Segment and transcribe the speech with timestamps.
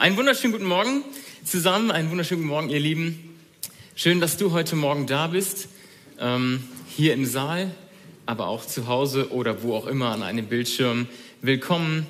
[0.00, 1.04] einen wunderschönen guten Morgen
[1.44, 3.36] zusammen, einen wunderschönen guten Morgen, ihr Lieben.
[3.94, 5.68] Schön, dass du heute Morgen da bist,
[6.18, 7.70] ähm, hier im Saal,
[8.24, 11.06] aber auch zu Hause oder wo auch immer an einem Bildschirm.
[11.42, 12.06] Willkommen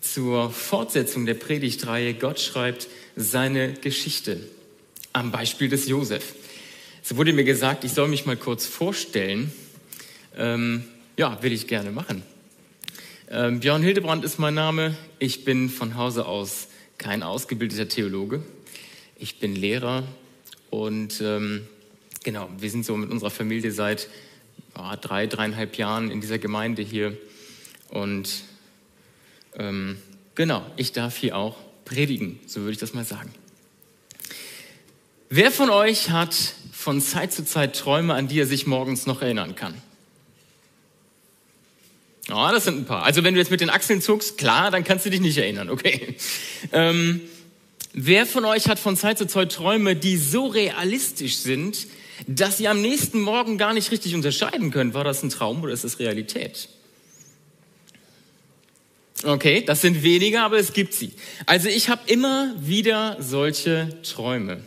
[0.00, 4.40] zur Fortsetzung der Predigtreihe Gott schreibt seine Geschichte
[5.12, 6.34] am Beispiel des Josef.
[7.04, 9.52] Es wurde mir gesagt, ich soll mich mal kurz vorstellen.
[10.34, 10.84] Ähm,
[11.18, 12.22] ja, will ich gerne machen.
[13.30, 14.96] Ähm, Björn Hildebrand ist mein Name.
[15.18, 16.68] Ich bin von Hause aus
[16.98, 18.42] kein ausgebildeter Theologe.
[19.18, 20.04] Ich bin Lehrer
[20.70, 21.66] und ähm,
[22.24, 24.08] genau, wir sind so mit unserer Familie seit
[24.76, 27.16] oh, drei, dreieinhalb Jahren in dieser Gemeinde hier.
[27.90, 28.42] Und
[29.56, 29.98] ähm,
[30.34, 33.32] genau, ich darf hier auch predigen, so würde ich das mal sagen.
[35.28, 36.34] Wer von euch hat
[36.72, 39.74] von Zeit zu Zeit Träume, an die er sich morgens noch erinnern kann?
[42.28, 43.02] Ja, das sind ein paar.
[43.02, 45.68] Also wenn du jetzt mit den Achseln zuckst, klar, dann kannst du dich nicht erinnern,
[45.68, 46.16] okay.
[46.72, 47.20] Ähm,
[47.92, 51.86] wer von euch hat von Zeit zu Zeit Träume, die so realistisch sind,
[52.26, 55.72] dass ihr am nächsten Morgen gar nicht richtig unterscheiden könnt, war das ein Traum oder
[55.72, 56.68] ist es Realität?
[59.22, 61.12] Okay, das sind weniger, aber es gibt sie.
[61.46, 64.62] Also ich habe immer wieder solche Träume.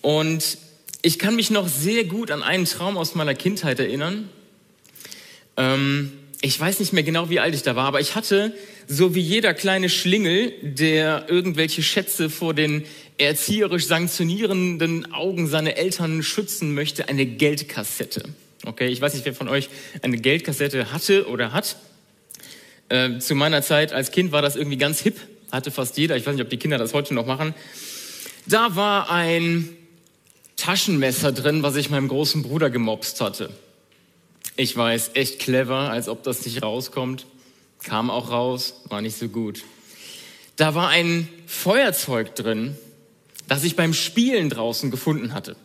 [0.00, 0.58] Und
[1.02, 4.30] ich kann mich noch sehr gut an einen Traum aus meiner Kindheit erinnern.
[5.56, 6.12] Ähm,
[6.44, 8.52] ich weiß nicht mehr genau, wie alt ich da war, aber ich hatte,
[8.88, 12.84] so wie jeder kleine Schlingel, der irgendwelche Schätze vor den
[13.16, 18.24] erzieherisch sanktionierenden Augen seiner Eltern schützen möchte, eine Geldkassette.
[18.66, 19.68] Okay, ich weiß nicht, wer von euch
[20.02, 21.76] eine Geldkassette hatte oder hat.
[22.88, 25.20] Äh, zu meiner Zeit als Kind war das irgendwie ganz hip,
[25.52, 26.16] hatte fast jeder.
[26.16, 27.54] Ich weiß nicht, ob die Kinder das heute noch machen.
[28.46, 29.68] Da war ein
[30.56, 33.50] Taschenmesser drin, was ich meinem großen Bruder gemobst hatte.
[34.56, 37.26] Ich weiß, echt clever, als ob das nicht rauskommt.
[37.82, 39.64] Kam auch raus, war nicht so gut.
[40.56, 42.76] Da war ein Feuerzeug drin,
[43.48, 45.56] das ich beim Spielen draußen gefunden hatte.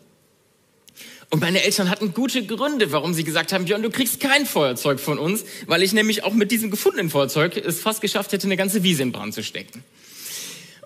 [1.29, 5.01] Und meine Eltern hatten gute Gründe, warum sie gesagt haben, Björn, du kriegst kein Feuerzeug
[5.01, 8.55] von uns, weil ich nämlich auch mit diesem gefundenen Feuerzeug es fast geschafft hätte, eine
[8.55, 9.83] ganze Wiese in Brand zu stecken.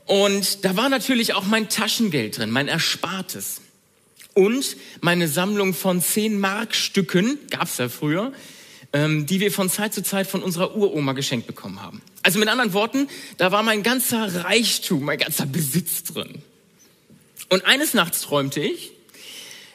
[0.06, 3.62] Und da war natürlich auch mein Taschengeld drin, mein Erspartes
[4.34, 8.32] und meine Sammlung von 10 Markstücken, gab's ja früher,
[8.94, 12.02] ähm, die wir von Zeit zu Zeit von unserer Uroma geschenkt bekommen haben.
[12.24, 16.42] Also mit anderen Worten, da war mein ganzer Reichtum, mein ganzer Besitz drin.
[17.50, 18.92] Und eines Nachts träumte ich,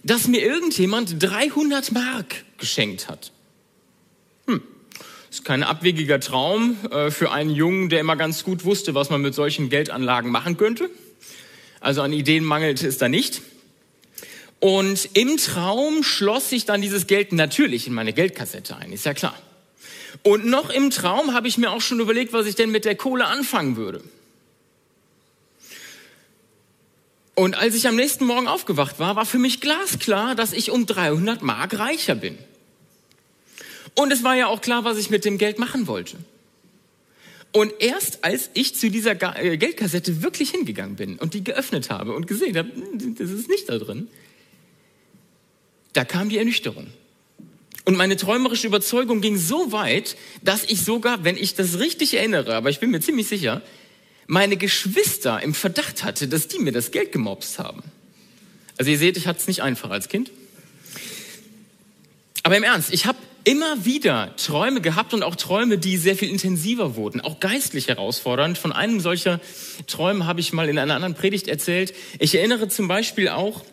[0.02, 3.32] dass mir irgendjemand 300 Mark geschenkt hat.
[4.46, 4.62] Hm,
[5.30, 9.20] ist kein abwegiger Traum äh, für einen Jungen, der immer ganz gut wusste, was man
[9.20, 10.88] mit solchen Geldanlagen machen könnte.
[11.80, 13.42] Also an Ideen mangelte es da nicht.
[14.60, 19.14] Und im Traum schloss sich dann dieses Geld natürlich in meine Geldkassette ein, ist ja
[19.14, 19.38] klar.
[20.22, 22.96] Und noch im Traum habe ich mir auch schon überlegt, was ich denn mit der
[22.96, 24.02] Kohle anfangen würde.
[27.34, 30.86] Und als ich am nächsten Morgen aufgewacht war, war für mich glasklar, dass ich um
[30.86, 32.38] 300 Mark reicher bin.
[33.94, 36.16] Und es war ja auch klar, was ich mit dem Geld machen wollte.
[37.52, 39.12] Und erst als ich zu dieser
[39.42, 43.48] äh, Geldkassette wirklich hingegangen bin und die geöffnet habe und gesehen habe, hm, das ist
[43.48, 44.08] nicht da drin,
[45.96, 46.88] da kam die Ernüchterung.
[47.84, 52.54] Und meine träumerische Überzeugung ging so weit, dass ich sogar, wenn ich das richtig erinnere,
[52.54, 53.62] aber ich bin mir ziemlich sicher,
[54.26, 57.82] meine Geschwister im Verdacht hatte, dass die mir das Geld gemobst haben.
[58.76, 60.32] Also ihr seht, ich hatte es nicht einfach als Kind.
[62.42, 66.28] Aber im Ernst, ich habe immer wieder Träume gehabt und auch Träume, die sehr viel
[66.28, 68.58] intensiver wurden, auch geistlich herausfordernd.
[68.58, 69.40] Von einem solcher
[69.86, 71.94] Träume habe ich mal in einer anderen Predigt erzählt.
[72.18, 73.64] Ich erinnere zum Beispiel auch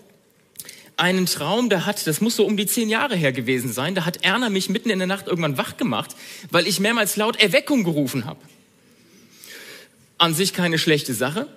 [0.98, 4.06] einen Traum, da hat, das muss so um die zehn Jahre her gewesen sein, da
[4.06, 6.16] hat Erna mich mitten in der Nacht irgendwann wach gemacht,
[6.52, 8.40] weil ich mehrmals laut Erweckung gerufen habe.
[10.18, 11.48] An sich keine schlechte Sache.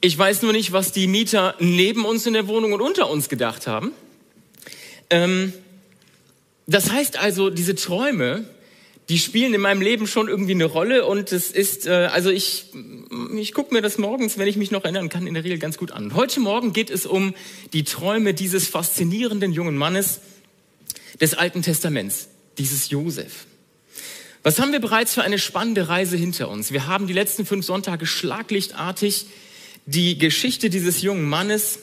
[0.00, 3.28] Ich weiß nur nicht, was die Mieter neben uns in der Wohnung und unter uns
[3.28, 3.92] gedacht haben.
[5.10, 5.52] Ähm,
[6.66, 8.44] das heißt also, diese Träume,
[9.08, 12.66] die spielen in meinem Leben schon irgendwie eine Rolle und es ist, äh, also ich,
[13.36, 15.78] ich gucke mir das morgens, wenn ich mich noch erinnern kann, in der Regel ganz
[15.78, 16.14] gut an.
[16.14, 17.34] Heute Morgen geht es um
[17.72, 20.20] die Träume dieses faszinierenden jungen Mannes
[21.20, 22.28] des Alten Testaments,
[22.58, 23.46] dieses Josef.
[24.42, 26.72] Was haben wir bereits für eine spannende Reise hinter uns?
[26.72, 29.26] Wir haben die letzten fünf Sonntage schlaglichtartig
[29.86, 31.80] die Geschichte dieses jungen Mannes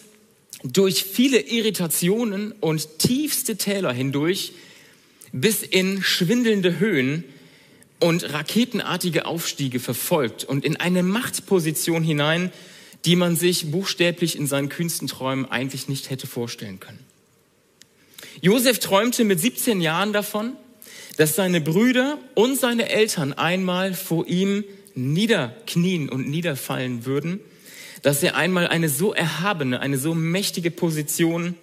[0.64, 4.54] durch viele Irritationen und tiefste Täler hindurch
[5.34, 7.26] bis in schwindelnde Höhen
[8.00, 12.54] und raketenartige Aufstiege verfolgt und in eine Machtposition hinein,
[13.04, 17.00] die man sich buchstäblich in seinen kühnsten Träumen eigentlich nicht hätte vorstellen können.
[18.42, 20.54] Josef träumte mit 17 Jahren davon,
[21.18, 24.64] dass seine Brüder und seine Eltern einmal vor ihm
[24.96, 27.40] niederknien und niederfallen würden,
[28.04, 31.56] dass er einmal eine so erhabene, eine so mächtige Position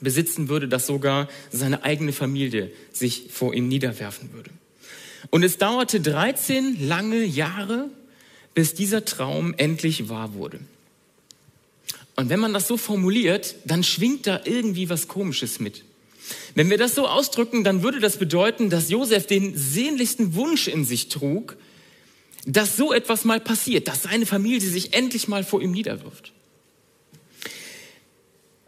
[0.00, 4.50] besitzen würde, dass sogar seine eigene Familie sich vor ihm niederwerfen würde.
[5.30, 7.88] Und es dauerte 13 lange Jahre,
[8.54, 10.60] bis dieser Traum endlich wahr wurde.
[12.16, 15.84] Und wenn man das so formuliert, dann schwingt da irgendwie was Komisches mit.
[16.54, 20.84] Wenn wir das so ausdrücken, dann würde das bedeuten, dass Josef den sehnlichsten Wunsch in
[20.84, 21.56] sich trug,
[22.46, 26.32] dass so etwas mal passiert, dass seine Familie sich endlich mal vor ihm niederwirft.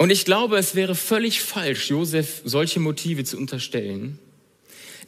[0.01, 4.19] Und ich glaube, es wäre völlig falsch, Josef solche Motive zu unterstellen.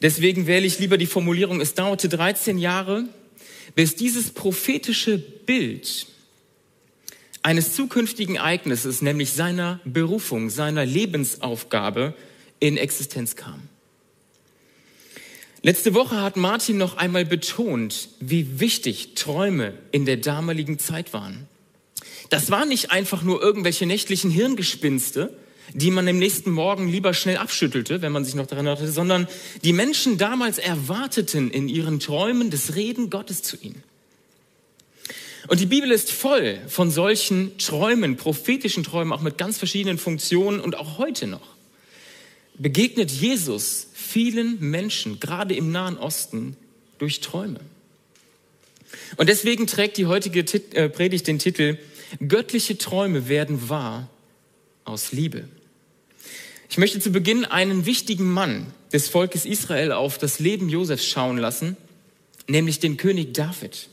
[0.02, 3.06] Deswegen wähle ich lieber die Formulierung, es dauerte 13 Jahre,
[3.74, 6.08] bis dieses prophetische Bild
[7.42, 12.12] eines zukünftigen Ereignisses, nämlich seiner Berufung, seiner Lebensaufgabe
[12.60, 13.62] in Existenz kam.
[15.62, 21.48] Letzte Woche hat Martin noch einmal betont, wie wichtig Träume in der damaligen Zeit waren.
[22.32, 25.36] Das waren nicht einfach nur irgendwelche nächtlichen Hirngespinste,
[25.74, 29.28] die man im nächsten Morgen lieber schnell abschüttelte, wenn man sich noch daran erinnerte, sondern
[29.64, 33.82] die Menschen damals erwarteten in ihren Träumen das Reden Gottes zu ihnen.
[35.48, 40.58] Und die Bibel ist voll von solchen Träumen, prophetischen Träumen, auch mit ganz verschiedenen Funktionen
[40.58, 41.48] und auch heute noch.
[42.56, 46.56] Begegnet Jesus vielen Menschen, gerade im Nahen Osten,
[46.96, 47.60] durch Träume.
[49.18, 50.40] Und deswegen trägt die heutige
[50.74, 51.76] äh, Predigt den Titel
[52.26, 54.08] Göttliche Träume werden wahr
[54.84, 55.48] aus Liebe.
[56.68, 61.36] Ich möchte zu Beginn einen wichtigen Mann des Volkes Israel auf das Leben Josefs schauen
[61.38, 61.76] lassen,
[62.48, 63.88] nämlich den König David.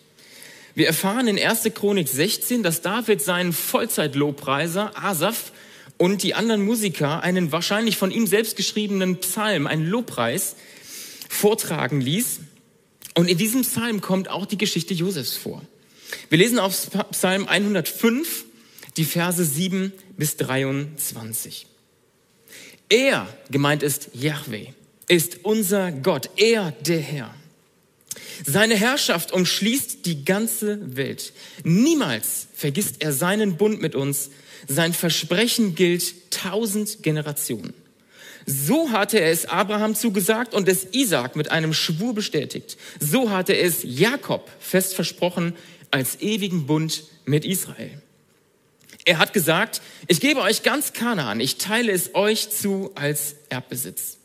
[0.75, 1.63] Wir erfahren in 1.
[1.73, 5.51] Chronik 16, dass David seinen Vollzeitlobpreiser Asaf
[5.97, 10.55] und die anderen Musiker einen wahrscheinlich von ihm selbst geschriebenen Psalm, einen Lobpreis,
[11.27, 12.39] vortragen ließ.
[13.15, 15.61] Und in diesem Psalm kommt auch die Geschichte Josefs vor.
[16.29, 18.45] Wir lesen auf Psalm 105
[18.97, 21.67] die Verse 7 bis 23.
[22.89, 24.67] Er, gemeint ist Yahweh,
[25.07, 27.35] ist unser Gott, er der Herr.
[28.45, 31.33] Seine Herrschaft umschließt die ganze Welt.
[31.63, 34.31] Niemals vergisst er seinen Bund mit uns.
[34.67, 37.73] Sein Versprechen gilt tausend Generationen.
[38.45, 42.77] So hatte er es Abraham zugesagt und es Isaac mit einem Schwur bestätigt.
[42.99, 45.53] So hatte es Jakob fest versprochen
[45.91, 48.01] als ewigen Bund mit Israel.
[49.05, 54.17] Er hat gesagt, ich gebe euch ganz Kanaan, ich teile es euch zu als Erbbesitz.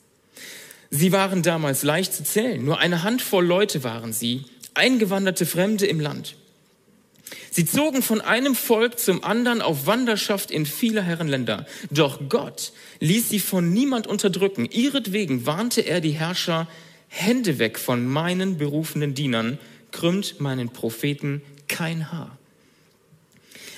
[0.91, 2.65] Sie waren damals leicht zu zählen.
[2.65, 4.45] Nur eine Handvoll Leute waren sie,
[4.75, 6.37] eingewanderte Fremde im Land.
[7.51, 11.67] Sie zogen von einem Volk zum anderen auf Wanderschaft in viele Herrenländer.
[11.91, 14.67] Doch Gott ließ sie von niemand unterdrücken.
[14.67, 16.69] Ihretwegen warnte er die Herrscher,
[17.09, 19.59] Hände weg von meinen berufenen Dienern,
[19.93, 22.37] krümmt meinen Propheten kein Haar.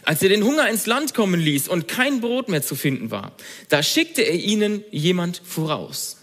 [0.04, 3.32] Als er den Hunger ins Land kommen ließ und kein Brot mehr zu finden war,
[3.68, 6.18] da schickte er ihnen jemand voraus.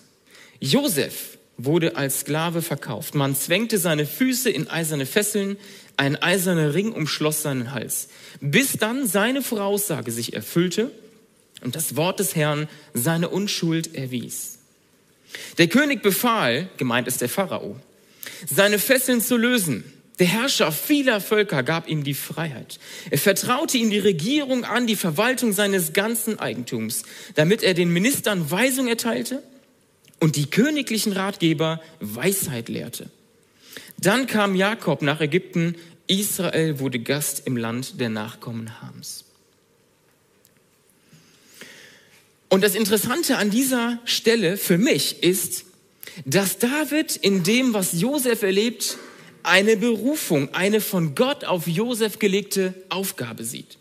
[0.59, 3.13] Josef wurde als Sklave verkauft.
[3.15, 5.57] Man zwängte seine Füße in eiserne Fesseln,
[5.97, 8.07] ein eiserner Ring umschloss seinen Hals,
[8.39, 10.91] bis dann seine Voraussage sich erfüllte
[11.61, 14.59] und das Wort des Herrn seine Unschuld erwies.
[15.57, 17.75] Der König befahl, gemeint ist der Pharao,
[18.49, 19.83] seine Fesseln zu lösen.
[20.19, 22.79] Der Herrscher vieler Völker gab ihm die Freiheit.
[23.09, 27.03] Er vertraute ihm die Regierung an, die Verwaltung seines ganzen Eigentums,
[27.35, 29.41] damit er den Ministern Weisung erteilte
[30.19, 33.09] und die königlichen Ratgeber Weisheit lehrte.
[33.97, 35.75] Dann kam Jakob nach Ägypten,
[36.07, 39.25] Israel wurde Gast im Land der Nachkommen Hams.
[42.49, 45.65] Und das Interessante an dieser Stelle für mich ist,
[46.25, 48.97] dass David in dem, was Josef erlebt,
[49.43, 53.77] eine Berufung, eine von Gott auf Josef gelegte Aufgabe sieht.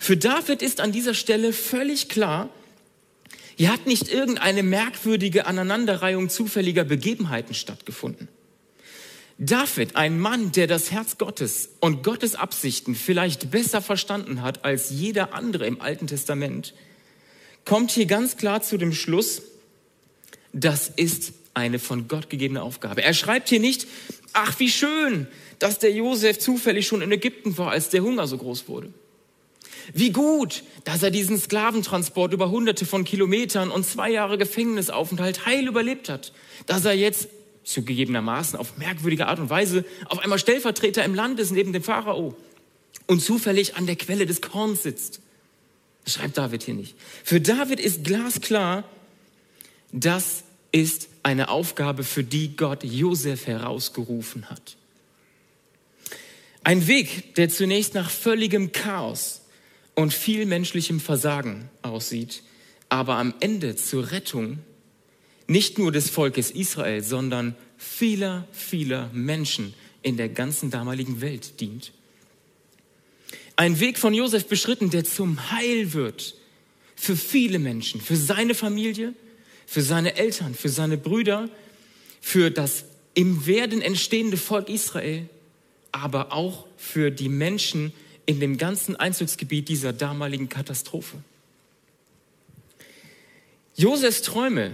[0.00, 2.50] Für David ist an dieser Stelle völlig klar,
[3.56, 8.28] hier hat nicht irgendeine merkwürdige Aneinanderreihung zufälliger Begebenheiten stattgefunden.
[9.38, 14.90] David, ein Mann, der das Herz Gottes und Gottes Absichten vielleicht besser verstanden hat als
[14.90, 16.74] jeder andere im Alten Testament,
[17.64, 19.42] kommt hier ganz klar zu dem Schluss,
[20.52, 23.02] das ist eine von Gott gegebene Aufgabe.
[23.02, 23.86] Er schreibt hier nicht,
[24.32, 25.26] ach wie schön,
[25.58, 28.92] dass der Josef zufällig schon in Ägypten war, als der Hunger so groß wurde.
[29.92, 35.66] Wie gut, dass er diesen Sklaventransport über hunderte von Kilometern und zwei Jahre Gefängnisaufenthalt heil
[35.66, 36.32] überlebt hat.
[36.66, 37.28] Dass er jetzt
[37.64, 42.36] zugegebenermaßen auf merkwürdige Art und Weise auf einmal Stellvertreter im Land ist neben dem Pharao
[43.06, 45.20] und zufällig an der Quelle des Korns sitzt.
[46.04, 46.96] Das schreibt David hier nicht.
[47.24, 48.84] Für David ist glasklar,
[49.92, 50.42] das
[50.72, 54.76] ist eine Aufgabe, für die Gott Josef herausgerufen hat.
[56.64, 59.42] Ein Weg, der zunächst nach völligem Chaos
[59.94, 62.42] und viel menschlichem Versagen aussieht,
[62.88, 64.58] aber am Ende zur Rettung
[65.46, 71.92] nicht nur des Volkes Israel, sondern vieler, vieler Menschen in der ganzen damaligen Welt dient.
[73.56, 76.34] Ein Weg von Josef beschritten, der zum Heil wird
[76.96, 79.14] für viele Menschen, für seine Familie,
[79.72, 81.48] für seine Eltern, für seine Brüder,
[82.20, 85.30] für das im Werden entstehende Volk Israel,
[85.92, 87.94] aber auch für die Menschen
[88.26, 91.16] in dem ganzen Einzugsgebiet dieser damaligen Katastrophe.
[93.74, 94.72] Josefs Träume,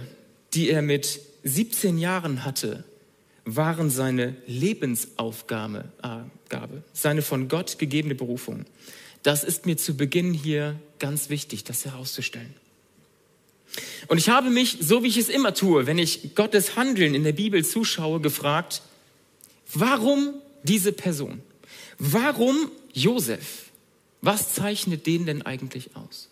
[0.53, 2.83] die er mit 17 Jahren hatte,
[3.45, 5.85] waren seine Lebensaufgabe,
[6.91, 8.65] seine von Gott gegebene Berufung.
[9.23, 12.53] Das ist mir zu Beginn hier ganz wichtig, das herauszustellen.
[14.07, 17.23] Und ich habe mich, so wie ich es immer tue, wenn ich Gottes Handeln in
[17.23, 18.81] der Bibel zuschaue, gefragt,
[19.73, 20.33] warum
[20.63, 21.41] diese Person?
[21.97, 23.65] Warum Josef?
[24.21, 26.29] Was zeichnet den denn eigentlich aus?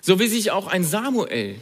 [0.00, 1.56] So wie sich auch ein Samuel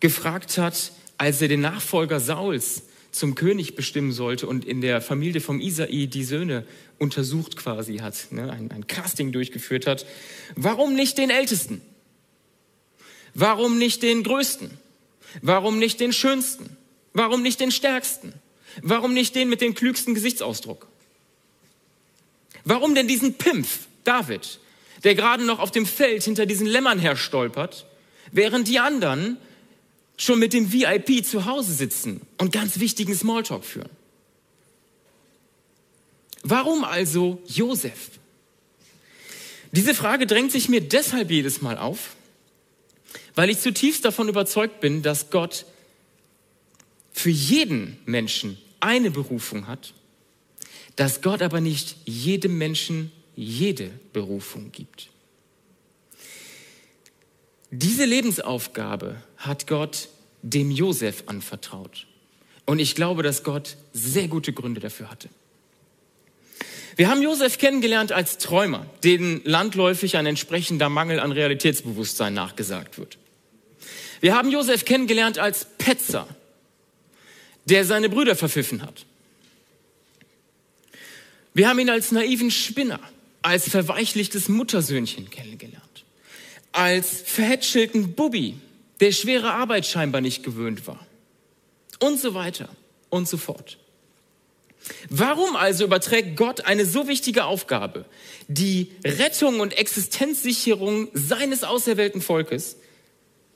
[0.00, 5.40] gefragt hat, als er den Nachfolger Sauls zum König bestimmen sollte und in der Familie
[5.40, 6.66] vom Isai die Söhne
[6.98, 10.04] untersucht quasi hat, ne, ein, ein Casting durchgeführt hat.
[10.56, 11.80] Warum nicht den Ältesten?
[13.34, 14.70] Warum nicht den Größten?
[15.42, 16.76] Warum nicht den Schönsten?
[17.12, 18.32] Warum nicht den Stärksten?
[18.82, 20.86] Warum nicht den mit dem klügsten Gesichtsausdruck?
[22.64, 24.58] Warum denn diesen Pimpf, David,
[25.02, 27.86] der gerade noch auf dem Feld hinter diesen Lämmern her stolpert,
[28.32, 29.36] während die anderen
[30.16, 33.90] schon mit dem VIP zu Hause sitzen und ganz wichtigen Smalltalk führen?
[36.42, 38.10] Warum also Josef?
[39.72, 42.14] Diese Frage drängt sich mir deshalb jedes Mal auf,
[43.34, 45.66] weil ich zutiefst davon überzeugt bin, dass Gott
[47.12, 49.94] für jeden Menschen eine Berufung hat,
[50.96, 55.08] dass Gott aber nicht jedem Menschen jede Berufung gibt.
[57.70, 60.08] Diese Lebensaufgabe hat Gott
[60.42, 62.06] dem Josef anvertraut.
[62.66, 65.28] Und ich glaube, dass Gott sehr gute Gründe dafür hatte.
[66.96, 73.18] Wir haben Josef kennengelernt als Träumer, denen landläufig ein entsprechender Mangel an Realitätsbewusstsein nachgesagt wird.
[74.24, 76.26] Wir haben Josef kennengelernt als Petzer,
[77.66, 79.04] der seine Brüder verpfiffen hat.
[81.52, 83.00] Wir haben ihn als naiven Spinner,
[83.42, 86.06] als verweichlichtes Muttersöhnchen kennengelernt,
[86.72, 88.58] als verhätschelten Bubi,
[89.00, 91.06] der schwere Arbeit scheinbar nicht gewöhnt war
[92.00, 92.70] und so weiter
[93.10, 93.76] und so fort.
[95.10, 98.06] Warum also überträgt Gott eine so wichtige Aufgabe,
[98.48, 102.76] die Rettung und Existenzsicherung seines auserwählten Volkes,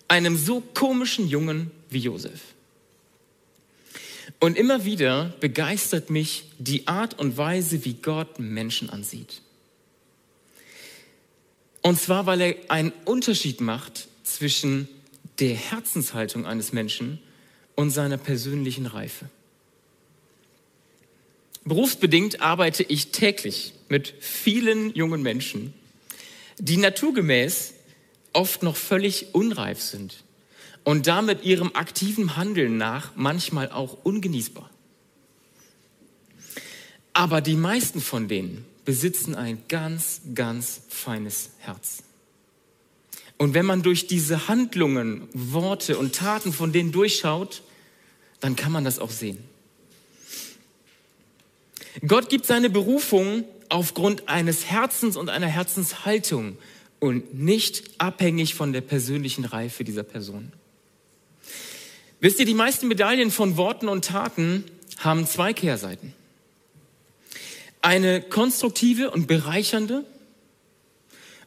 [0.08, 2.40] einem so komischen Jungen wie Josef.
[4.40, 9.42] Und immer wieder begeistert mich die Art und Weise, wie Gott Menschen ansieht.
[11.82, 14.88] Und zwar, weil er einen Unterschied macht zwischen
[15.38, 17.18] der Herzenshaltung eines Menschen
[17.74, 19.28] und seiner persönlichen Reife.
[21.64, 25.74] Berufsbedingt arbeite ich täglich mit vielen jungen Menschen,
[26.58, 27.74] die naturgemäß
[28.32, 30.24] oft noch völlig unreif sind
[30.84, 34.70] und damit ihrem aktiven Handeln nach manchmal auch ungenießbar.
[37.12, 42.04] Aber die meisten von denen besitzen ein ganz, ganz feines Herz.
[43.36, 47.62] Und wenn man durch diese Handlungen, Worte und Taten von denen durchschaut,
[48.40, 49.38] dann kann man das auch sehen.
[52.06, 56.56] Gott gibt seine Berufung aufgrund eines Herzens und einer Herzenshaltung
[57.00, 60.52] und nicht abhängig von der persönlichen Reife dieser Person.
[62.20, 64.64] Wisst ihr, die meisten Medaillen von Worten und Taten
[64.98, 66.12] haben zwei Kehrseiten.
[67.80, 70.04] Eine konstruktive und bereichernde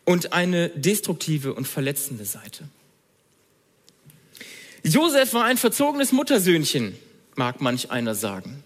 [0.05, 2.69] und eine destruktive und verletzende Seite.
[4.83, 6.97] Josef war ein verzogenes Muttersöhnchen,
[7.35, 8.63] mag manch einer sagen.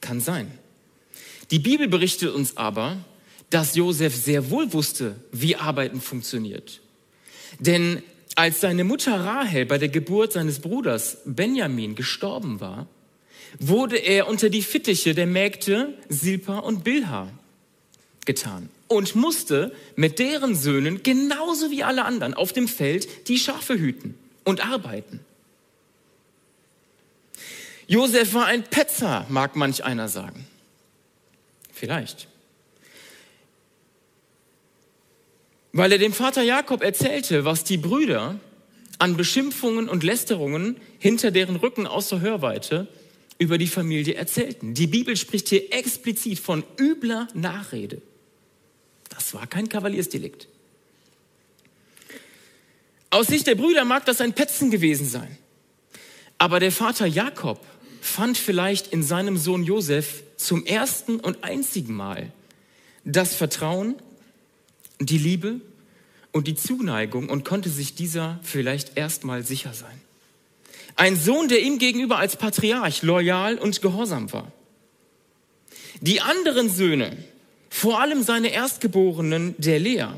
[0.00, 0.50] Kann sein.
[1.50, 3.04] Die Bibel berichtet uns aber,
[3.50, 6.80] dass Josef sehr wohl wusste, wie Arbeiten funktioniert.
[7.60, 8.02] Denn
[8.34, 12.88] als seine Mutter Rahel bei der Geburt seines Bruders Benjamin gestorben war,
[13.58, 17.30] wurde er unter die Fittiche der Mägde Silpa und Bilha
[18.24, 23.78] getan und musste mit deren Söhnen genauso wie alle anderen auf dem Feld die Schafe
[23.78, 25.20] hüten und arbeiten.
[27.86, 30.46] Josef war ein Petzer, mag manch einer sagen.
[31.72, 32.28] Vielleicht.
[35.74, 38.38] Weil er dem Vater Jakob erzählte, was die Brüder
[39.00, 42.86] an Beschimpfungen und Lästerungen hinter deren Rücken außer Hörweite
[43.38, 44.74] über die Familie erzählten.
[44.74, 48.00] Die Bibel spricht hier explizit von übler Nachrede.
[49.10, 50.46] Das war kein Kavaliersdelikt.
[53.10, 55.36] Aus Sicht der Brüder mag das ein Petzen gewesen sein.
[56.38, 57.60] Aber der Vater Jakob
[58.00, 62.30] fand vielleicht in seinem Sohn Josef zum ersten und einzigen Mal
[63.04, 63.96] das Vertrauen,
[65.06, 65.60] die Liebe
[66.32, 70.00] und die Zuneigung und konnte sich dieser vielleicht erstmal sicher sein.
[70.96, 74.52] Ein Sohn, der ihm gegenüber als Patriarch loyal und gehorsam war.
[76.00, 77.16] Die anderen Söhne,
[77.70, 80.08] vor allem seine Erstgeborenen der Lea,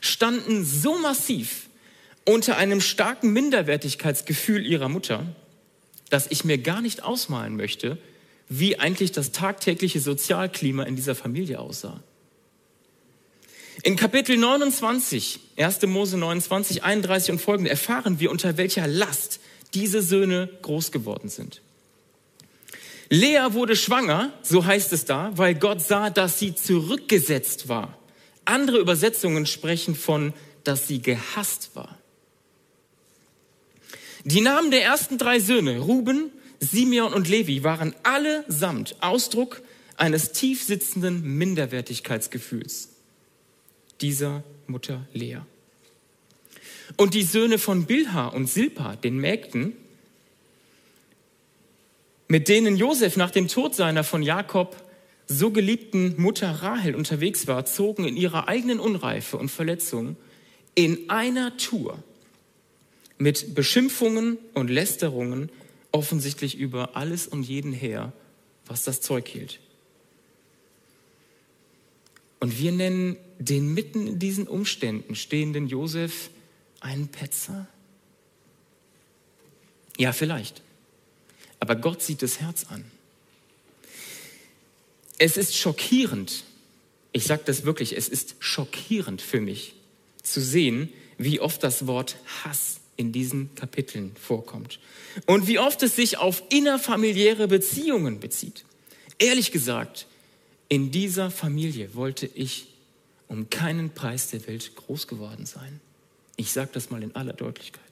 [0.00, 1.68] standen so massiv
[2.24, 5.26] unter einem starken Minderwertigkeitsgefühl ihrer Mutter,
[6.10, 7.98] dass ich mir gar nicht ausmalen möchte,
[8.48, 12.02] wie eigentlich das tagtägliche Sozialklima in dieser Familie aussah.
[13.84, 15.82] In Kapitel 29, 1.
[15.82, 19.40] Mose 29, 31 und folgende erfahren wir, unter welcher Last
[19.72, 21.62] diese Söhne groß geworden sind.
[23.08, 27.96] Lea wurde schwanger, so heißt es da, weil Gott sah, dass sie zurückgesetzt war.
[28.44, 31.98] Andere Übersetzungen sprechen von, dass sie gehasst war.
[34.24, 39.62] Die Namen der ersten drei Söhne, Ruben, Simeon und Levi, waren allesamt Ausdruck
[39.96, 42.97] eines tief sitzenden Minderwertigkeitsgefühls
[44.00, 45.38] dieser Mutter Lea.
[46.96, 49.74] Und die Söhne von Bilha und Silpa, den Mägden,
[52.28, 54.76] mit denen Josef nach dem Tod seiner von Jakob
[55.26, 60.16] so geliebten Mutter Rahel unterwegs war, zogen in ihrer eigenen Unreife und Verletzung
[60.74, 62.02] in einer Tour
[63.18, 65.50] mit Beschimpfungen und Lästerungen
[65.92, 68.12] offensichtlich über alles und jeden her,
[68.66, 69.60] was das Zeug hielt.
[72.40, 76.30] Und wir nennen den mitten in diesen Umständen stehenden Josef
[76.80, 77.68] einen Petzer?
[79.96, 80.62] Ja, vielleicht.
[81.60, 82.84] Aber Gott sieht das Herz an.
[85.18, 86.44] Es ist schockierend,
[87.12, 89.74] ich sage das wirklich, es ist schockierend für mich
[90.22, 94.78] zu sehen, wie oft das Wort Hass in diesen Kapiteln vorkommt.
[95.26, 98.64] Und wie oft es sich auf innerfamiliäre Beziehungen bezieht.
[99.18, 100.06] Ehrlich gesagt,
[100.68, 102.68] in dieser Familie wollte ich
[103.28, 105.80] um keinen Preis der Welt groß geworden sein.
[106.36, 107.82] Ich sage das mal in aller Deutlichkeit.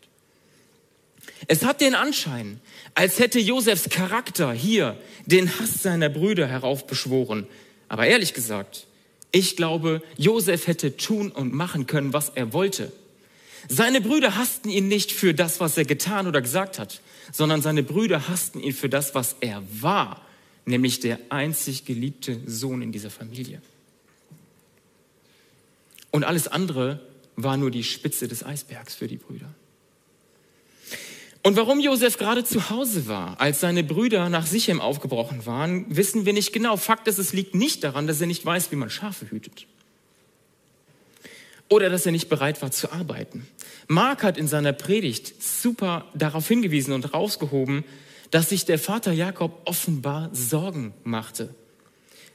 [1.48, 2.60] Es hat den Anschein,
[2.94, 4.96] als hätte Josefs Charakter hier
[5.26, 7.46] den Hass seiner Brüder heraufbeschworen.
[7.88, 8.86] Aber ehrlich gesagt,
[9.32, 12.92] ich glaube, Josef hätte tun und machen können, was er wollte.
[13.68, 17.00] Seine Brüder hassten ihn nicht für das, was er getan oder gesagt hat,
[17.32, 20.24] sondern seine Brüder hassten ihn für das, was er war,
[20.64, 23.60] nämlich der einzig geliebte Sohn in dieser Familie.
[26.10, 27.00] Und alles andere
[27.36, 29.48] war nur die Spitze des Eisbergs für die Brüder.
[31.42, 36.26] Und warum Josef gerade zu Hause war, als seine Brüder nach Sichem aufgebrochen waren, wissen
[36.26, 36.76] wir nicht genau.
[36.76, 39.66] Fakt ist, es liegt nicht daran, dass er nicht weiß, wie man Schafe hütet
[41.68, 43.46] oder dass er nicht bereit war zu arbeiten.
[43.88, 47.84] Mark hat in seiner Predigt super darauf hingewiesen und rausgehoben,
[48.30, 51.54] dass sich der Vater Jakob offenbar Sorgen machte.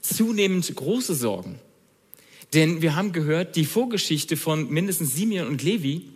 [0.01, 1.59] Zunehmend große Sorgen.
[2.53, 6.09] Denn wir haben gehört, die Vorgeschichte von mindestens Simeon und Levi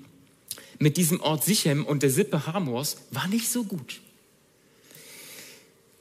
[0.80, 4.02] mit diesem Ort Sichem und der Sippe Hamors war nicht so gut.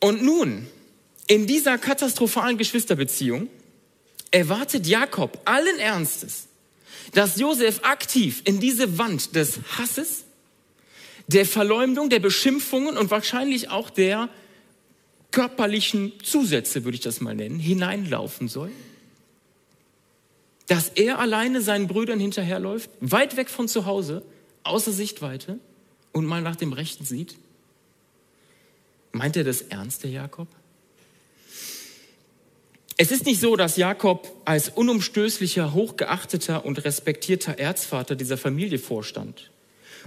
[0.01, 0.66] Und nun,
[1.29, 3.49] in dieser katastrophalen Geschwisterbeziehung,
[4.31, 6.49] erwartet Jakob allen Ernstes,
[7.12, 10.25] dass Josef aktiv in diese Wand des Hasses,
[11.29, 14.29] der Verleumdung, der Beschimpfungen und wahrscheinlich auch der
[15.31, 18.70] körperlichen Zusätze, würde ich das mal nennen, hineinlaufen soll?
[20.66, 24.22] Dass er alleine seinen Brüdern hinterherläuft, weit weg von zu Hause,
[24.62, 25.59] außer Sichtweite
[26.12, 27.37] und mal nach dem Rechten sieht?
[29.12, 30.48] Meint er das ernst, der Jakob?
[32.96, 39.50] Es ist nicht so, dass Jakob als unumstößlicher, hochgeachteter und respektierter Erzvater dieser Familie vorstand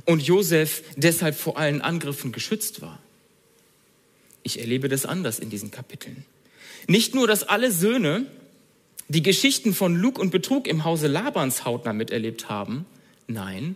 [0.06, 3.00] und Josef deshalb vor allen Angriffen geschützt war.
[4.44, 6.24] Ich erlebe das anders in diesen Kapiteln.
[6.88, 8.26] Nicht nur, dass alle Söhne
[9.10, 12.86] die Geschichten von Lug und Betrug im Hause Labans hautnah miterlebt haben,
[13.28, 13.76] nein,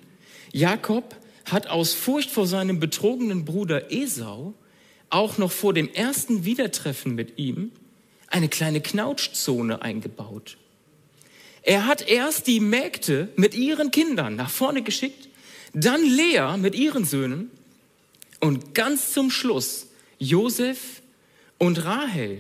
[0.52, 1.16] Jakob
[1.46, 4.54] hat aus Furcht vor seinem betrogenen Bruder Esau
[5.10, 7.72] auch noch vor dem ersten Wiedertreffen mit ihm
[8.28, 10.58] eine kleine Knautschzone eingebaut.
[11.64, 15.30] Er hat erst die Mägde mit ihren Kindern nach vorne geschickt,
[15.74, 17.52] dann Lea mit ihren Söhnen
[18.40, 21.02] und ganz zum Schluss Josef
[21.58, 22.40] und Rahel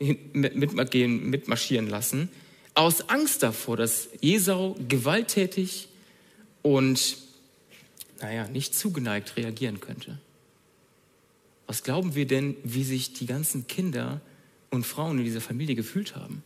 [0.00, 2.30] mitmarschieren lassen,
[2.74, 5.88] aus Angst davor, dass Jesau gewalttätig
[6.62, 7.18] und,
[8.20, 10.18] naja, nicht zugeneigt reagieren könnte.
[11.66, 14.20] Was glauben wir denn, wie sich die ganzen Kinder
[14.70, 16.42] und Frauen in dieser Familie gefühlt haben.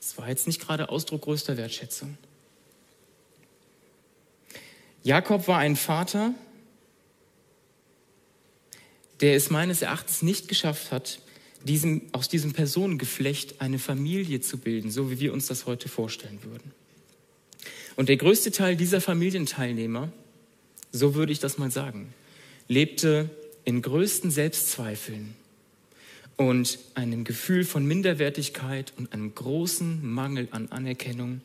[0.00, 2.16] Das war jetzt nicht gerade Ausdruck größter Wertschätzung.
[5.02, 6.34] Jakob war ein Vater,
[9.20, 11.20] der es meines Erachtens nicht geschafft hat,
[11.64, 16.38] diesem, aus diesem Personengeflecht eine Familie zu bilden, so wie wir uns das heute vorstellen
[16.42, 16.72] würden.
[17.96, 20.12] Und der größte Teil dieser Familienteilnehmer,
[20.92, 22.12] so würde ich das mal sagen,
[22.68, 23.30] lebte
[23.64, 25.34] in größten Selbstzweifeln
[26.36, 31.40] und einem Gefühl von Minderwertigkeit und einem großen Mangel an Anerkennung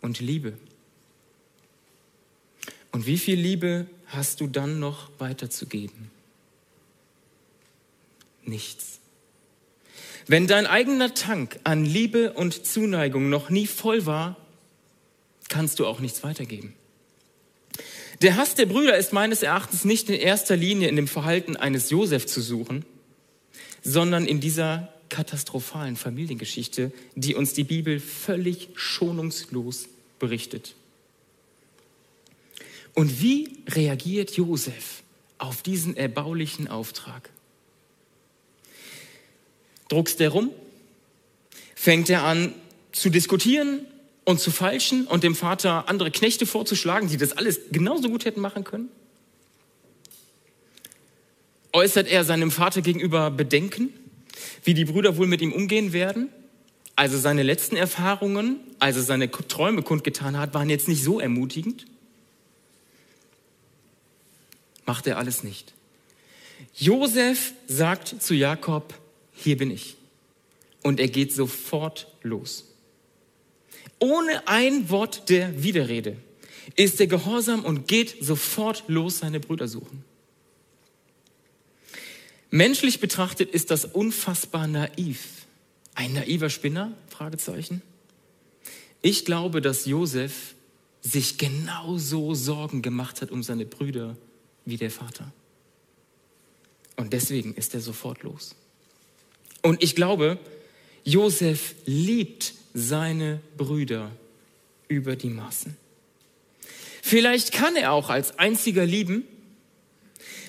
[0.00, 0.54] und Liebe.
[2.92, 6.10] Und wie viel Liebe hast du dann noch weiterzugeben?
[8.44, 8.99] Nichts.
[10.26, 14.36] Wenn dein eigener Tank an Liebe und Zuneigung noch nie voll war,
[15.48, 16.74] kannst du auch nichts weitergeben.
[18.22, 21.90] Der Hass der Brüder ist meines Erachtens nicht in erster Linie in dem Verhalten eines
[21.90, 22.84] Josef zu suchen,
[23.82, 30.74] sondern in dieser katastrophalen Familiengeschichte, die uns die Bibel völlig schonungslos berichtet.
[32.94, 35.02] Und wie reagiert Josef
[35.38, 37.30] auf diesen erbaulichen Auftrag?
[39.90, 40.50] Druckst er rum?
[41.74, 42.54] Fängt er an
[42.92, 43.86] zu diskutieren
[44.24, 48.40] und zu falschen und dem Vater andere Knechte vorzuschlagen, die das alles genauso gut hätten
[48.40, 48.88] machen können?
[51.72, 53.90] Äußert er seinem Vater gegenüber Bedenken,
[54.64, 56.28] wie die Brüder wohl mit ihm umgehen werden?
[56.96, 61.86] Also seine letzten Erfahrungen, als er seine Träume kundgetan hat, waren jetzt nicht so ermutigend?
[64.86, 65.72] Macht er alles nicht.
[66.74, 68.94] Josef sagt zu Jakob,
[69.40, 69.96] hier bin ich.
[70.82, 72.66] Und er geht sofort los.
[73.98, 76.16] Ohne ein Wort der Widerrede
[76.76, 80.04] ist er gehorsam und geht sofort los seine Brüder suchen.
[82.50, 85.46] Menschlich betrachtet ist das unfassbar naiv.
[85.94, 86.96] Ein naiver Spinner?
[87.08, 87.82] Fragezeichen.
[89.02, 90.54] Ich glaube, dass Josef
[91.00, 94.16] sich genauso Sorgen gemacht hat um seine Brüder
[94.64, 95.32] wie der Vater.
[96.96, 98.54] Und deswegen ist er sofort los.
[99.62, 100.38] Und ich glaube,
[101.04, 104.10] Josef liebt seine Brüder
[104.88, 105.76] über die Maßen.
[107.02, 109.24] Vielleicht kann er auch als einziger lieben,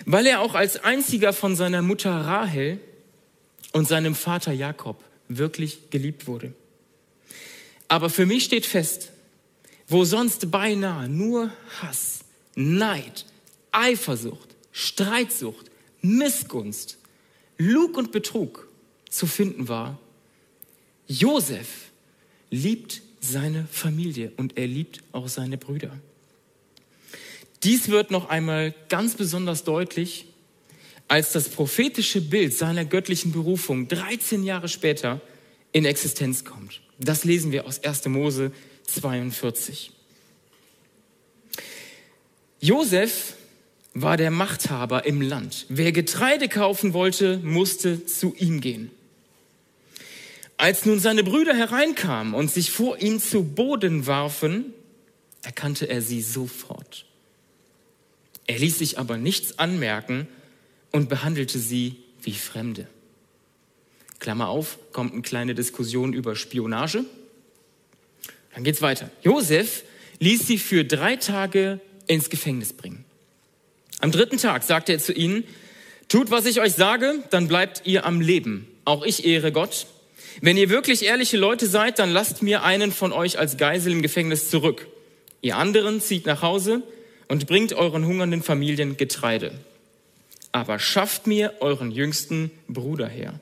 [0.06, 2.80] weil er auch als einziger von seiner Mutter Rahel
[3.72, 6.54] und seinem Vater Jakob wirklich geliebt wurde.
[7.88, 9.12] Aber für mich steht fest,
[9.88, 12.20] wo sonst beinahe nur Hass,
[12.56, 13.26] Neid,
[13.72, 15.70] Eifersucht, Streitsucht,
[16.02, 16.98] Missgunst,
[17.58, 18.68] Lug und Betrug
[19.12, 20.00] zu finden war,
[21.08, 21.92] Josef
[22.50, 25.96] liebt seine Familie und er liebt auch seine Brüder.
[27.64, 30.26] Dies wird noch einmal ganz besonders deutlich,
[31.08, 35.22] als das prophetische Bild seiner göttlichen Berufung 13 Jahre später
[35.74, 36.82] in Existenz kommt.
[36.98, 38.06] Das lesen wir aus 1.
[38.08, 38.52] Mose
[38.88, 39.92] 42.
[42.62, 43.34] Josef
[43.94, 45.66] war der Machthaber im Land.
[45.70, 48.92] Wer Getreide kaufen wollte, musste zu ihm gehen.
[50.62, 54.76] Als nun seine Brüder hereinkamen und sich vor ihm zu Boden warfen,
[55.42, 57.08] erkannte er sie sofort.
[58.46, 60.28] Er ließ sich aber nichts anmerken
[60.92, 62.86] und behandelte sie wie Fremde.
[64.20, 67.06] Klammer auf, kommt eine kleine Diskussion über Spionage.
[68.54, 69.10] Dann geht's weiter.
[69.24, 69.82] Josef
[70.20, 73.04] ließ sie für drei Tage ins Gefängnis bringen.
[74.00, 75.44] Am dritten Tag sagte er zu ihnen,
[76.08, 78.68] tut, was ich euch sage, dann bleibt ihr am Leben.
[78.86, 79.88] Auch ich ehre Gott.
[80.40, 84.02] Wenn ihr wirklich ehrliche Leute seid, dann lasst mir einen von euch als Geisel im
[84.02, 84.88] Gefängnis zurück.
[85.42, 86.84] Ihr anderen zieht nach Hause
[87.28, 89.54] und bringt euren hungernden Familien Getreide.
[90.52, 93.40] Aber schafft mir euren jüngsten Bruder her.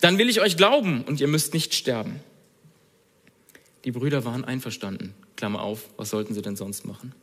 [0.00, 2.20] Dann will ich euch glauben und ihr müsst nicht sterben.
[3.84, 5.14] Die Brüder waren einverstanden.
[5.36, 7.14] Klammer auf, was sollten sie denn sonst machen?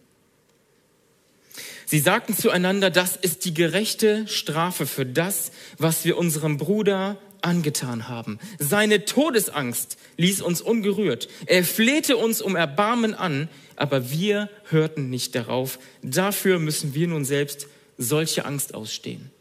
[1.86, 7.18] Sie sagten zueinander, das ist die gerechte Strafe für das, was wir unserem Bruder
[7.48, 8.40] angetan haben.
[8.60, 11.30] Seine Todesangst ließ uns ungerührt.
[11.46, 15.80] Er flehte uns um Erbarmen an, aber wir hörten nicht darauf.
[16.04, 19.32] Dafür müssen wir nun selbst solche Angst ausstehen.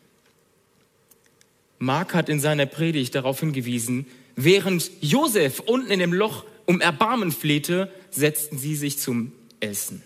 [1.78, 7.32] Mark hat in seiner Predigt darauf hingewiesen, während Josef unten in dem Loch um Erbarmen
[7.32, 10.02] flehte, setzten sie sich zum Essen.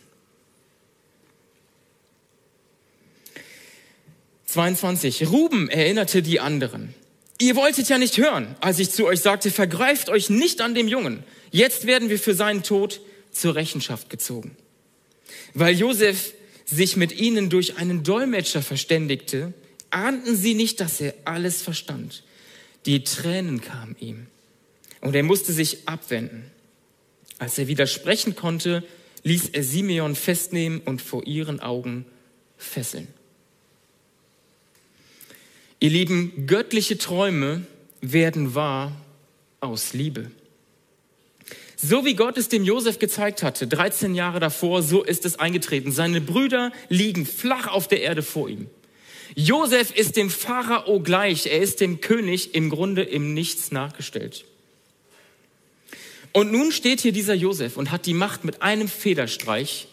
[4.46, 5.28] 22.
[5.28, 6.92] Ruben erinnerte die anderen.
[7.40, 10.88] Ihr wolltet ja nicht hören, als ich zu euch sagte, vergreift euch nicht an dem
[10.88, 11.24] Jungen.
[11.50, 13.00] Jetzt werden wir für seinen Tod
[13.32, 14.56] zur Rechenschaft gezogen.
[15.54, 16.34] Weil Josef
[16.66, 19.54] sich mit ihnen durch einen Dolmetscher verständigte,
[19.88, 22.24] ahnten sie nicht, dass er alles verstand.
[22.84, 24.26] Die Tränen kamen ihm.
[25.00, 26.44] und er musste sich abwenden.
[27.38, 28.84] Als er widersprechen konnte,
[29.22, 32.04] ließ er Simeon festnehmen und vor ihren Augen
[32.58, 33.08] fesseln.
[35.82, 37.66] Ihr Lieben, göttliche Träume
[38.02, 38.92] werden wahr
[39.60, 40.30] aus Liebe.
[41.76, 45.90] So wie Gott es dem Josef gezeigt hatte, 13 Jahre davor, so ist es eingetreten.
[45.90, 48.68] Seine Brüder liegen flach auf der Erde vor ihm.
[49.34, 54.44] Josef ist dem Pharao gleich, er ist dem König im Grunde im Nichts nachgestellt.
[56.32, 59.88] Und nun steht hier dieser Josef und hat die Macht, mit einem Federstreich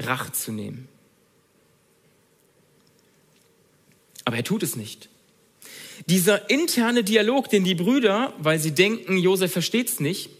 [0.00, 0.88] Rache zu nehmen.
[4.24, 5.08] Aber er tut es nicht.
[6.08, 10.30] Dieser interne Dialog, den die Brüder, weil sie denken, Josef versteht's nicht,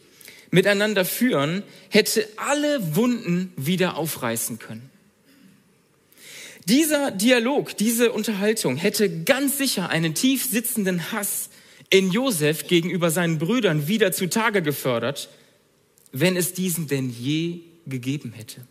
[0.50, 4.88] miteinander führen, hätte alle Wunden wieder aufreißen können.
[6.64, 11.50] Dieser Dialog, diese Unterhaltung hätte ganz sicher einen tief sitzenden Hass
[11.90, 15.28] in Josef gegenüber seinen Brüdern wieder zutage gefördert,
[16.12, 18.66] wenn es diesen denn je gegeben hätte.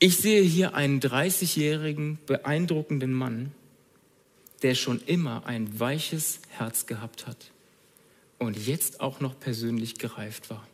[0.00, 3.52] Ich sehe hier einen 30-jährigen, beeindruckenden Mann,
[4.62, 7.50] der schon immer ein weiches Herz gehabt hat
[8.38, 10.66] und jetzt auch noch persönlich gereift war.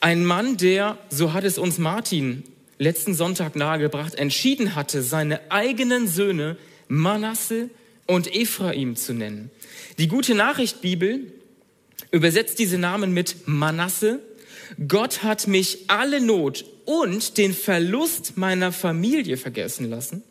[0.00, 2.42] Ein Mann, der, so hat es uns Martin
[2.78, 6.56] letzten Sonntag nahegebracht, entschieden hatte, seine eigenen Söhne
[6.88, 7.70] Manasse
[8.06, 9.50] und Ephraim zu nennen.
[9.98, 11.32] Die gute Nachricht Bibel
[12.10, 14.20] übersetzt diese Namen mit Manasse.
[14.86, 20.22] Gott hat mich alle Not und den Verlust meiner Familie vergessen lassen.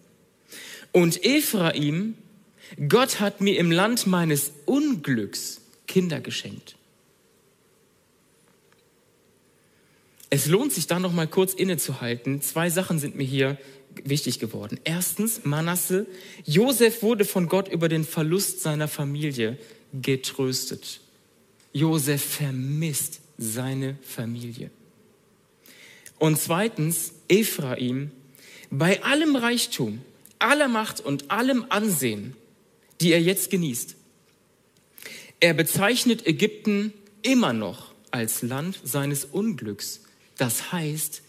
[0.92, 2.16] Und Ephraim,
[2.90, 6.76] Gott hat mir im Land meines Unglücks Kinder geschenkt.
[10.32, 12.42] Es lohnt sich da noch mal kurz innezuhalten.
[12.42, 13.60] Zwei Sachen sind mir hier
[14.04, 14.80] wichtig geworden.
[14.84, 16.08] Erstens, Manasse.
[16.44, 19.60] Josef wurde von Gott über den Verlust seiner Familie
[19.94, 21.02] getröstet.
[21.72, 24.72] Josef vermisst seine Familie.
[26.20, 28.12] Und zweitens, Ephraim,
[28.70, 30.02] bei allem Reichtum,
[30.40, 32.36] aller Macht und allem Ansehen,
[33.02, 33.96] die er jetzt genießt,
[35.40, 40.02] er bezeichnet Ägypten immer noch als Land seines Unglücks.
[40.38, 41.22] Das heißt,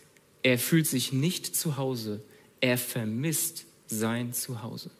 [0.43, 2.23] er fühlt sich nicht zu Hause,
[2.61, 4.91] er vermisst sein Zuhause.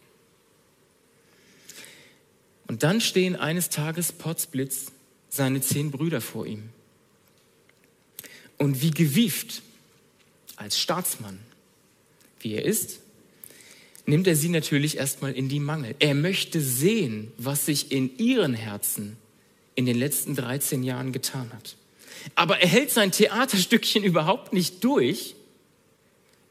[2.67, 4.93] Und dann stehen eines Tages Potzblitz
[5.31, 6.69] seine zehn Brüder vor ihm.
[8.59, 9.63] Und wie gewieft
[10.59, 11.39] als Staatsmann,
[12.41, 13.01] wie er ist,
[14.07, 15.95] nimmt er sie natürlich erstmal in die Mangel.
[15.99, 19.17] Er möchte sehen, was sich in ihren Herzen
[19.75, 21.77] in den letzten 13 Jahren getan hat.
[22.35, 25.35] Aber er hält sein Theaterstückchen überhaupt nicht durch.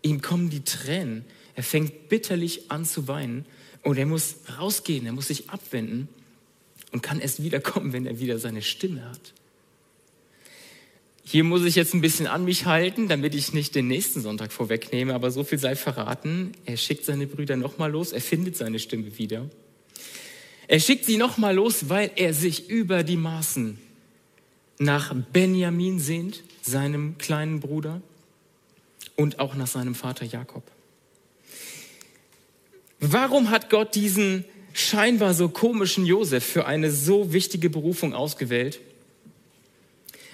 [0.01, 1.25] Ihm kommen die Tränen.
[1.55, 3.45] Er fängt bitterlich an zu weinen
[3.81, 6.07] und er muss rausgehen, er muss sich abwenden
[6.91, 9.33] und kann erst wiederkommen, wenn er wieder seine Stimme hat.
[11.29, 14.53] Hier muss ich jetzt ein bisschen an mich halten, damit ich nicht den nächsten Sonntag
[14.53, 16.53] vorwegnehme, aber so viel sei verraten.
[16.63, 19.49] Er schickt seine Brüder nochmal los, er findet seine Stimme wieder.
[20.69, 23.77] Er schickt sie nochmal los, weil er sich über die Maßen
[24.79, 28.01] nach Benjamin sehnt, seinem kleinen Bruder,
[29.17, 30.63] und auch nach seinem Vater Jakob.
[33.01, 38.79] Warum hat Gott diesen scheinbar so komischen Josef für eine so wichtige Berufung ausgewählt?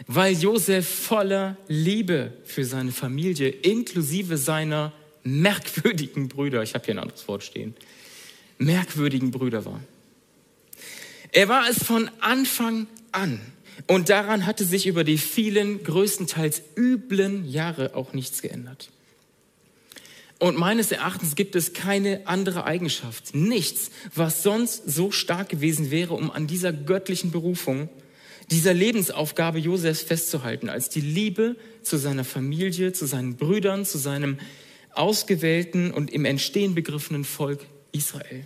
[0.07, 4.91] Weil Josef voller Liebe für seine Familie inklusive seiner
[5.23, 7.75] merkwürdigen Brüder, ich habe hier ein anderes Wort stehen,
[8.57, 9.79] merkwürdigen Brüder war.
[11.31, 13.39] Er war es von Anfang an
[13.87, 18.89] und daran hatte sich über die vielen, größtenteils üblen Jahre auch nichts geändert.
[20.39, 26.15] Und meines Erachtens gibt es keine andere Eigenschaft, nichts, was sonst so stark gewesen wäre,
[26.15, 27.87] um an dieser göttlichen Berufung
[28.51, 34.37] dieser Lebensaufgabe Josefs festzuhalten, als die Liebe zu seiner Familie, zu seinen Brüdern, zu seinem
[34.93, 38.45] ausgewählten und im Entstehen begriffenen Volk Israel.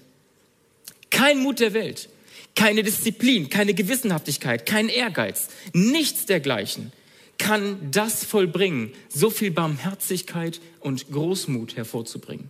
[1.09, 2.09] Kein Mut der Welt,
[2.55, 6.91] keine Disziplin, keine Gewissenhaftigkeit, kein Ehrgeiz, nichts dergleichen
[7.37, 12.49] kann das vollbringen, so viel Barmherzigkeit und Großmut hervorzubringen.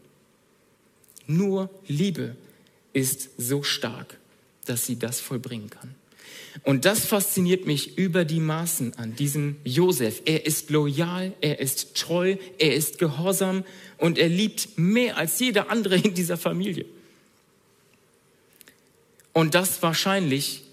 [1.27, 2.35] Nur Liebe
[2.93, 4.17] ist so stark,
[4.65, 5.93] dass sie das vollbringen kann.
[6.63, 10.21] Und das fasziniert mich über die Maßen an diesem Josef.
[10.25, 13.63] Er ist loyal, er ist treu, er ist gehorsam
[13.97, 16.85] und er liebt mehr als jeder andere in dieser Familie.
[19.33, 20.63] Und das wahrscheinlich,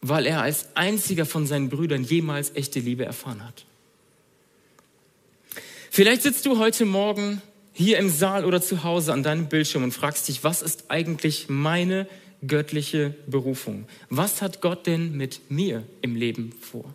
[0.00, 3.64] weil er als einziger von seinen Brüdern jemals echte Liebe erfahren hat.
[5.90, 7.40] Vielleicht sitzt du heute Morgen
[7.72, 11.46] hier im Saal oder zu Hause an deinem Bildschirm und fragst dich, was ist eigentlich
[11.48, 12.08] meine
[12.46, 13.86] göttliche Berufung.
[14.10, 16.94] Was hat Gott denn mit mir im Leben vor?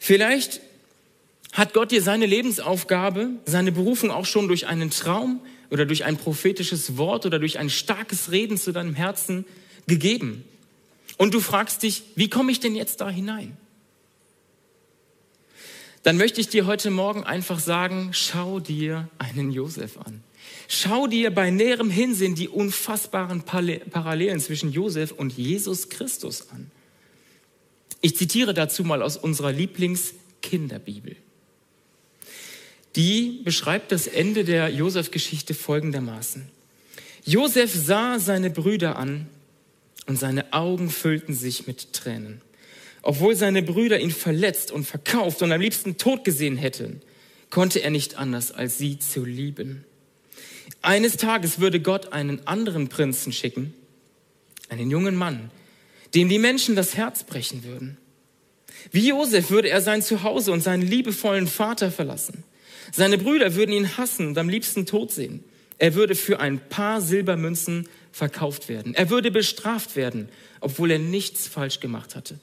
[0.00, 0.60] Vielleicht
[1.52, 6.16] hat Gott dir seine Lebensaufgabe, seine Berufung auch schon durch einen Traum oder durch ein
[6.16, 9.44] prophetisches Wort oder durch ein starkes Reden zu deinem Herzen
[9.86, 10.44] gegeben.
[11.16, 13.56] Und du fragst dich, wie komme ich denn jetzt da hinein?
[16.02, 20.22] Dann möchte ich dir heute Morgen einfach sagen, schau dir einen Josef an.
[20.68, 26.70] Schau dir bei näherem Hinsehen die unfassbaren Parallelen zwischen Josef und Jesus Christus an.
[28.00, 31.16] Ich zitiere dazu mal aus unserer Lieblingskinderbibel.
[32.96, 36.48] Die beschreibt das Ende der Josef-Geschichte folgendermaßen.
[37.24, 39.28] Josef sah seine Brüder an
[40.06, 42.40] und seine Augen füllten sich mit Tränen.
[43.02, 47.02] Obwohl seine Brüder ihn verletzt und verkauft und am liebsten tot gesehen hätten,
[47.50, 49.84] konnte er nicht anders, als sie zu lieben.
[50.82, 53.74] Eines Tages würde Gott einen anderen Prinzen schicken,
[54.68, 55.50] einen jungen Mann,
[56.14, 57.96] dem die Menschen das Herz brechen würden.
[58.92, 62.44] Wie Josef würde er sein Zuhause und seinen liebevollen Vater verlassen.
[62.92, 65.42] Seine Brüder würden ihn hassen und am liebsten tot sehen.
[65.78, 68.94] Er würde für ein paar Silbermünzen verkauft werden.
[68.94, 70.28] Er würde bestraft werden,
[70.60, 72.38] obwohl er nichts falsch gemacht hatte.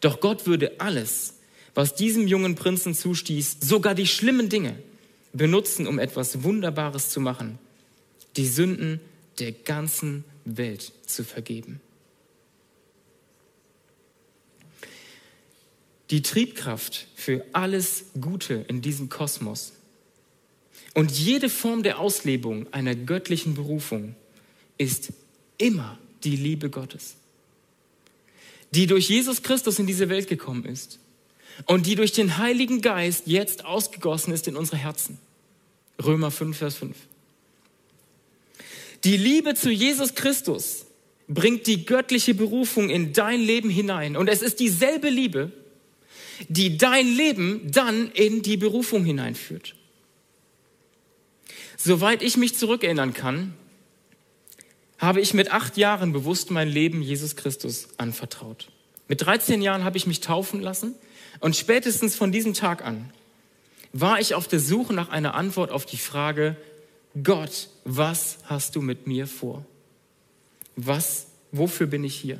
[0.00, 1.34] Doch Gott würde alles,
[1.74, 4.76] was diesem jungen Prinzen zustieß, sogar die schlimmen Dinge,
[5.32, 7.58] benutzen, um etwas Wunderbares zu machen,
[8.36, 9.00] die Sünden
[9.38, 11.80] der ganzen Welt zu vergeben.
[16.10, 19.72] Die Triebkraft für alles Gute in diesem Kosmos
[20.94, 24.16] und jede Form der Auslebung einer göttlichen Berufung
[24.76, 25.12] ist
[25.58, 27.14] immer die Liebe Gottes,
[28.72, 30.99] die durch Jesus Christus in diese Welt gekommen ist
[31.66, 35.18] und die durch den Heiligen Geist jetzt ausgegossen ist in unsere Herzen.
[36.02, 36.96] Römer 5, Vers 5.
[39.04, 40.86] Die Liebe zu Jesus Christus
[41.28, 44.16] bringt die göttliche Berufung in dein Leben hinein.
[44.16, 45.52] Und es ist dieselbe Liebe,
[46.48, 49.74] die dein Leben dann in die Berufung hineinführt.
[51.76, 53.54] Soweit ich mich zurückerinnern kann,
[54.98, 58.68] habe ich mit acht Jahren bewusst mein Leben Jesus Christus anvertraut.
[59.08, 60.94] Mit 13 Jahren habe ich mich taufen lassen
[61.40, 63.10] und spätestens von diesem Tag an
[63.92, 66.56] war ich auf der Suche nach einer Antwort auf die Frage,
[67.22, 69.64] Gott, was hast du mit mir vor?
[70.76, 72.38] Was, wofür bin ich hier?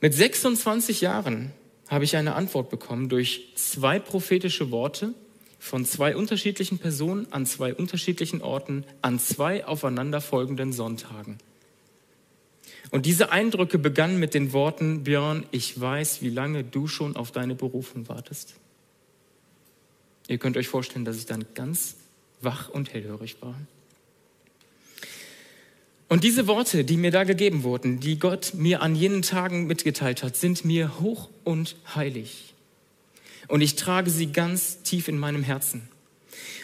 [0.00, 1.52] Mit 26 Jahren
[1.88, 5.14] habe ich eine Antwort bekommen durch zwei prophetische Worte
[5.58, 11.38] von zwei unterschiedlichen Personen an zwei unterschiedlichen Orten an zwei aufeinanderfolgenden Sonntagen.
[12.90, 17.30] Und diese Eindrücke begannen mit den Worten, Björn, ich weiß, wie lange du schon auf
[17.30, 18.54] deine Berufung wartest.
[20.26, 21.96] Ihr könnt euch vorstellen, dass ich dann ganz
[22.40, 23.54] wach und hellhörig war.
[26.08, 30.24] Und diese Worte, die mir da gegeben wurden, die Gott mir an jenen Tagen mitgeteilt
[30.24, 32.54] hat, sind mir hoch und heilig.
[33.46, 35.88] Und ich trage sie ganz tief in meinem Herzen.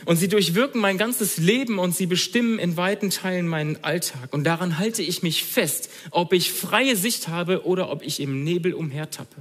[0.05, 4.33] Und sie durchwirken mein ganzes Leben und sie bestimmen in weiten Teilen meinen Alltag.
[4.33, 8.45] Und daran halte ich mich fest, ob ich freie Sicht habe oder ob ich im
[8.45, 9.37] Nebel umhertappe.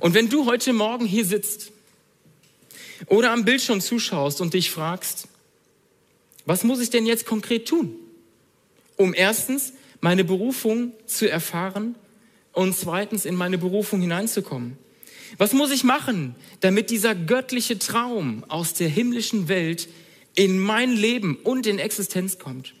[0.00, 1.72] Und wenn du heute Morgen hier sitzt
[3.06, 5.28] oder am Bildschirm zuschaust und dich fragst,
[6.44, 7.96] was muss ich denn jetzt konkret tun,
[8.96, 11.94] um erstens meine Berufung zu erfahren
[12.52, 14.78] und zweitens in meine Berufung hineinzukommen?
[15.38, 19.88] Was muss ich machen, damit dieser göttliche Traum aus der himmlischen Welt
[20.34, 22.74] in mein Leben und in Existenz kommt?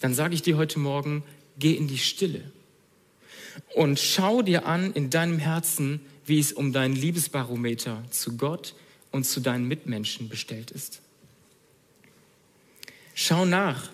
[0.00, 1.22] Dann sage ich dir heute Morgen,
[1.58, 2.50] geh in die Stille
[3.74, 8.74] und schau dir an in deinem Herzen, wie es um dein Liebesbarometer zu Gott
[9.12, 11.00] und zu deinen Mitmenschen bestellt ist.
[13.14, 13.90] Schau nach,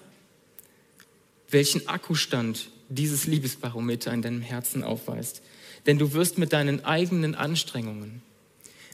[1.49, 5.43] welchen Akkustand dieses Liebesbarometer in deinem Herzen aufweist.
[5.87, 8.23] Denn du wirst mit deinen eigenen Anstrengungen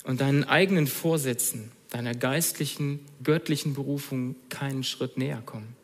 [0.04, 5.76] und deinen eigenen Vorsätzen deiner geistlichen, göttlichen Berufung keinen Schritt näher kommen.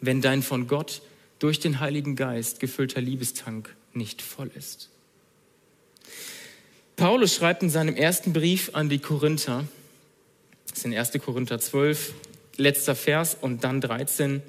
[0.00, 1.02] Wenn dein von Gott
[1.38, 4.90] durch den Heiligen Geist gefüllter Liebestank nicht voll ist.
[6.96, 9.64] Paulus schreibt in seinem ersten Brief an die Korinther,
[10.68, 11.12] das ist in 1.
[11.24, 12.12] Korinther 12,
[12.56, 14.42] letzter Vers und dann 13,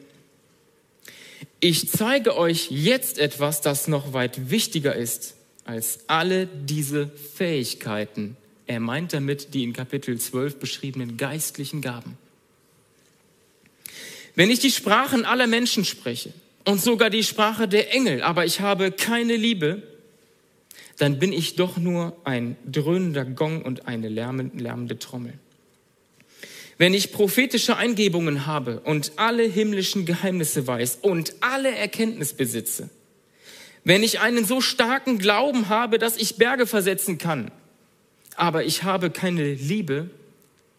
[1.60, 5.36] ich zeige euch jetzt etwas, das noch weit wichtiger ist
[5.66, 8.38] als alle diese Fähigkeiten.
[8.66, 12.18] Er meint damit die in Kapitel 12 beschriebenen geistlichen Gaben.
[14.36, 16.34] Wenn ich die Sprachen aller Menschen spreche
[16.66, 19.84] und sogar die Sprache der Engel, aber ich habe keine Liebe,
[20.98, 25.34] dann bin ich doch nur ein dröhnender Gong und eine lärmende Trommel.
[26.80, 32.90] Wenn ich prophetische Eingebungen habe und alle himmlischen Geheimnisse weiß und alle Erkenntnis besitze,
[33.84, 37.52] wenn ich einen so starken Glauben habe, dass ich Berge versetzen kann,
[38.38, 40.10] aber ich habe keine Liebe,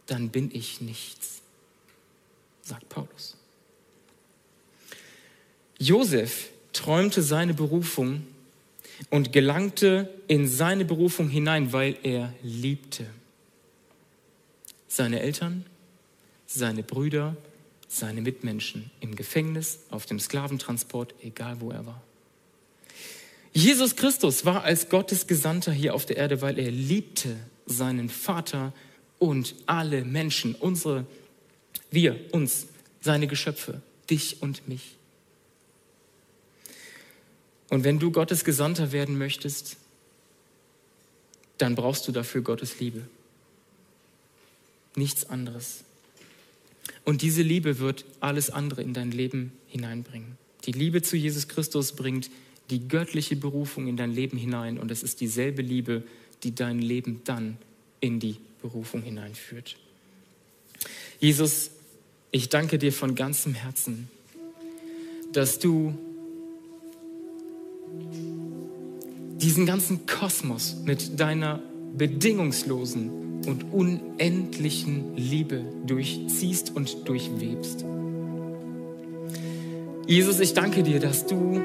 [0.07, 1.43] dann bin ich nichts,
[2.63, 3.37] sagt Paulus.
[5.79, 8.27] Josef träumte seine Berufung
[9.11, 13.05] und gelangte in seine Berufung hinein, weil er liebte.
[14.89, 15.67] Seine Eltern,
[16.53, 17.37] seine Brüder,
[17.89, 22.03] seine Mitmenschen im Gefängnis, auf dem Sklaventransport, egal wo er war.
[23.53, 27.37] Jesus Christus war als Gottes Gesandter hier auf der Erde, weil er liebte
[27.67, 28.73] seinen Vater
[29.19, 31.07] und alle Menschen, unsere,
[31.91, 32.67] wir, uns,
[33.01, 34.97] seine Geschöpfe, dich und mich.
[37.71, 39.77] Und wenn du Gottes Gesandter werden möchtest,
[41.59, 43.07] dann brauchst du dafür Gottes Liebe.
[44.97, 45.85] Nichts anderes.
[47.05, 50.39] Und diese Liebe wird alles andere in dein Leben hineinbringen.
[50.67, 52.31] Die Liebe zu Jesus Christus bringt
[52.69, 56.03] die göttliche Berufung in dein Leben hinein und es ist dieselbe Liebe,
[56.43, 57.57] die dein Leben dann
[58.01, 59.77] in die Berufung hineinführt.
[61.19, 61.71] Jesus,
[62.31, 64.09] ich danke dir von ganzem Herzen,
[65.33, 65.99] dass du
[69.41, 71.63] diesen ganzen Kosmos mit deiner
[71.97, 77.85] bedingungslosen und unendlichen Liebe durchziehst und durchwebst.
[80.07, 81.61] Jesus, ich danke dir, dass du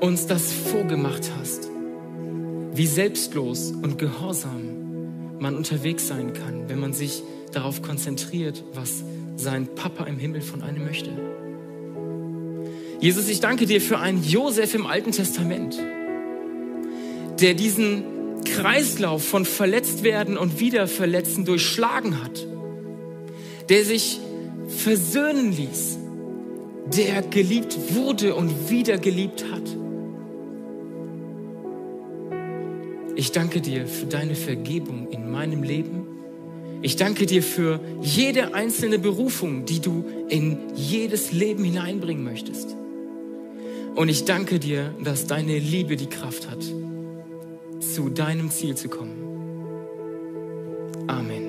[0.00, 1.68] uns das vorgemacht hast,
[2.74, 7.22] wie selbstlos und gehorsam man unterwegs sein kann, wenn man sich
[7.52, 9.04] darauf konzentriert, was
[9.36, 11.10] sein Papa im Himmel von einem möchte.
[13.00, 15.78] Jesus, ich danke dir für einen Josef im Alten Testament,
[17.40, 18.13] der diesen
[18.44, 22.46] Kreislauf von Verletztwerden und Wiederverletzen durchschlagen hat,
[23.68, 24.20] der sich
[24.68, 25.98] versöhnen ließ,
[26.96, 29.62] der geliebt wurde und wieder geliebt hat.
[33.16, 36.06] Ich danke dir für deine Vergebung in meinem Leben.
[36.82, 42.76] Ich danke dir für jede einzelne Berufung, die du in jedes Leben hineinbringen möchtest.
[43.94, 46.64] Und ich danke dir, dass deine Liebe die Kraft hat,
[47.92, 49.22] zu deinem Ziel zu kommen.
[51.06, 51.43] Amen.